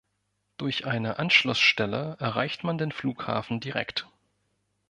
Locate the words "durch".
0.57-0.87